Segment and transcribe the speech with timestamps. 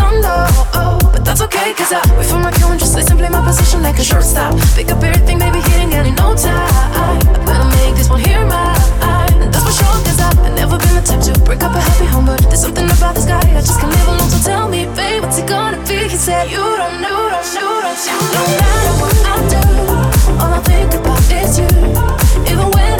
[0.00, 2.94] on low, oh, oh, but that's okay, cause I wait for my cue and just
[2.94, 4.54] listen, play my position like a shortstop.
[4.74, 6.68] Pick up everything, baby, hitting and in no time.
[6.94, 8.76] I better make this one here mine.
[9.42, 11.80] And that's for sure, cause I, I've never been the type to break up a
[11.80, 14.30] happy home, but there's something about this guy I just can't live alone.
[14.30, 16.08] So tell me, babe, what's it gonna be?
[16.08, 18.28] He said, You don't know, don't know, don't know.
[18.34, 19.62] No matter what I do,
[20.42, 21.70] all I think about is you.
[22.50, 22.97] Even when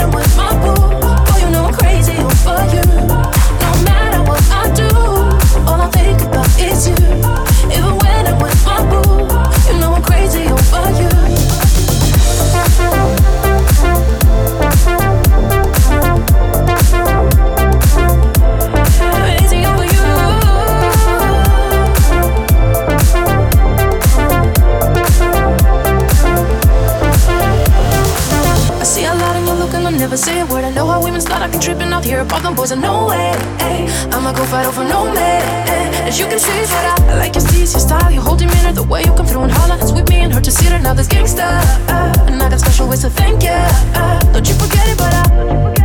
[31.54, 33.32] I've tripping out here about them boys and no way.
[34.12, 35.94] I'ma go fight over no man.
[36.06, 38.72] As you can see, but I, I like your steez, your style, your whole demeanor,
[38.72, 40.78] the way you come through and holler and sweep me and hurt to see her.
[40.78, 41.48] Now this gangsta,
[42.28, 43.50] and I got special ways to thank you.
[43.50, 45.77] Uh, don't you forget it, but I.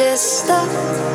[0.00, 1.09] just stop.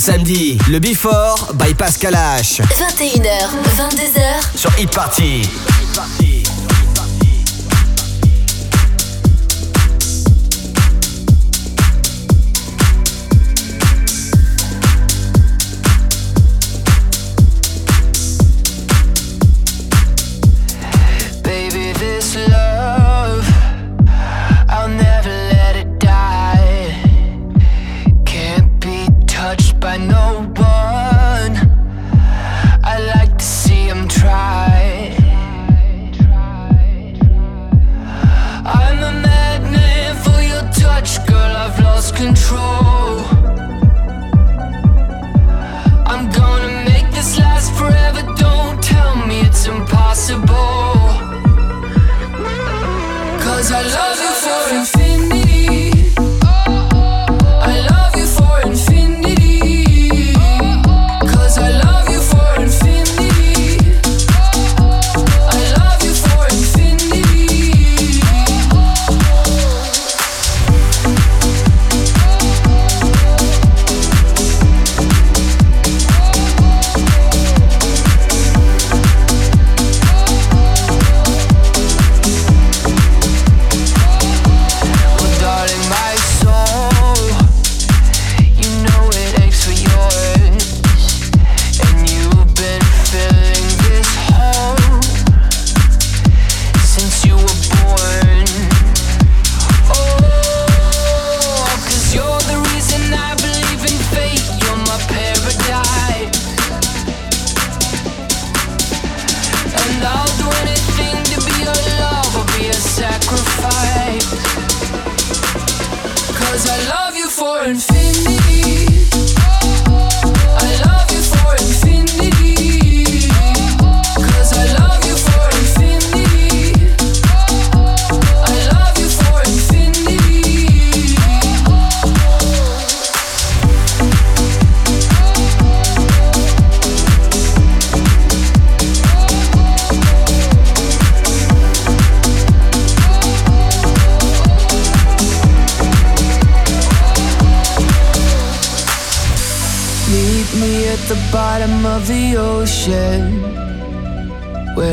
[0.00, 2.62] samedi, le Before by Pascal H.
[2.62, 5.69] 21h, 22h sur Hit Party.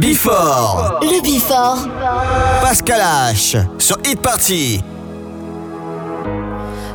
[0.00, 0.98] Le Before.
[1.02, 1.76] Le Before.
[2.62, 3.02] Pascal
[3.34, 3.56] H.
[3.78, 4.82] Sur Hit Party.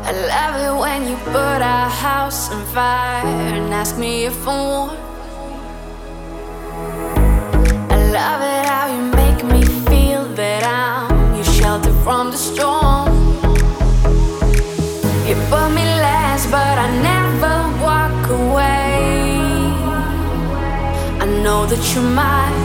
[0.04, 4.58] I love it when you put our house on fire and ask me if I'm
[4.58, 4.90] warm.
[7.92, 13.14] I love it how you make me feel that I'm your shelter from the storm.
[15.28, 19.36] You put me last, but I never walk away.
[21.22, 22.65] I know that you're my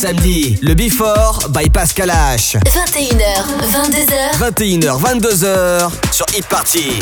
[0.00, 2.56] samedi, le Before by Pascal H.
[2.64, 4.38] 21h, 22h.
[4.38, 7.00] 21h, 22h sur Hit Party.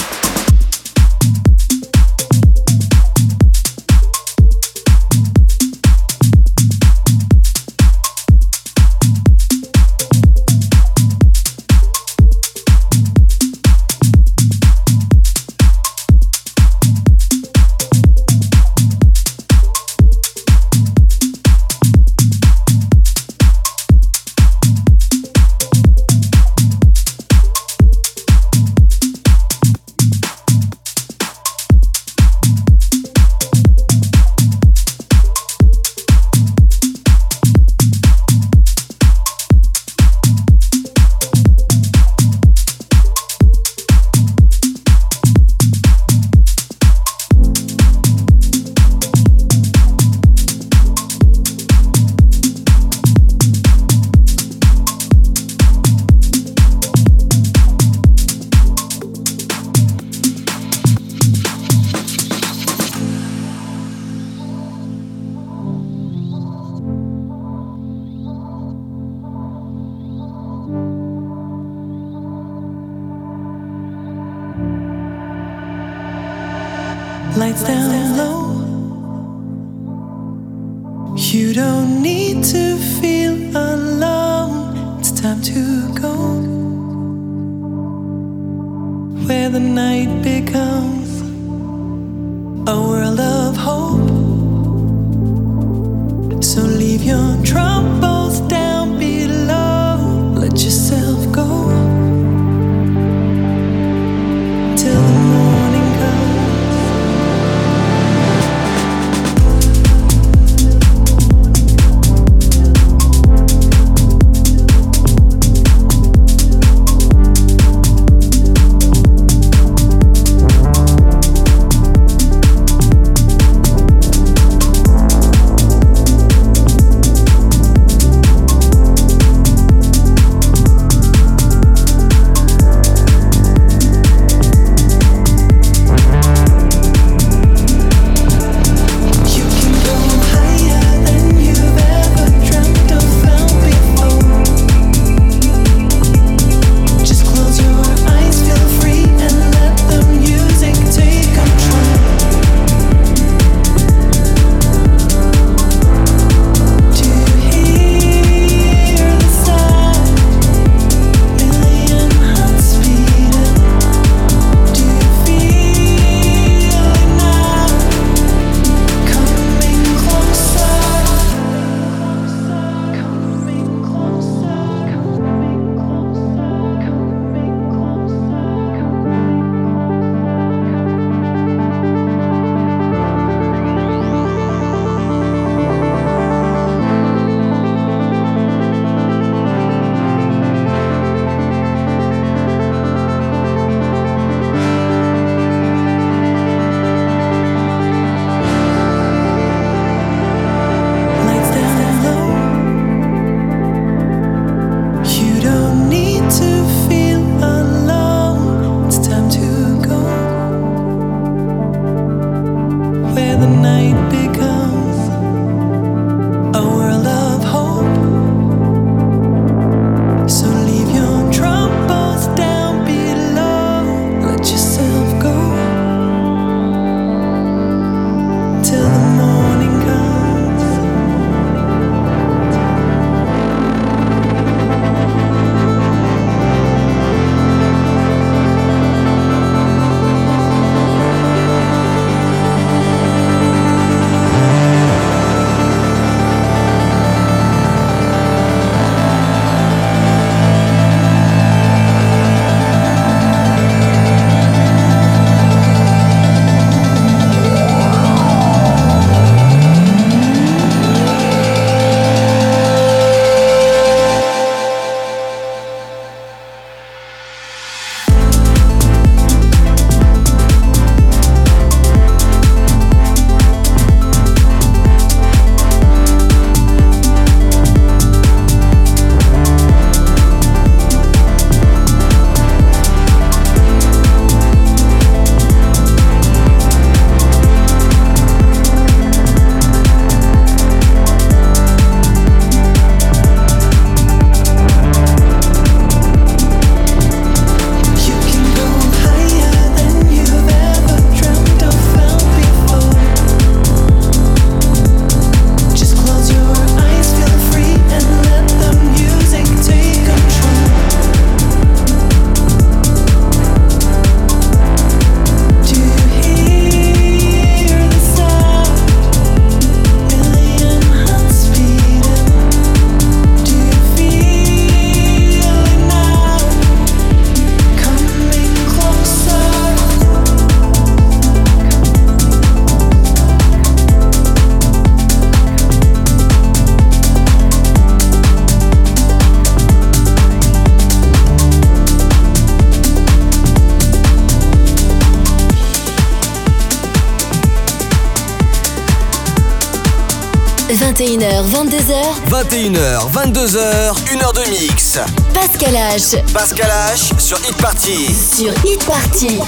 [353.07, 354.99] 22h, 1h de mix.
[355.33, 356.17] Pascal H.
[356.33, 358.15] Pascal H sur Hit Party.
[358.15, 359.39] Sur Hit Party.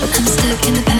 [0.00, 0.99] I'm stuck in the